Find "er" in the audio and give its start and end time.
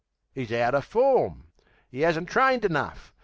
0.73-0.81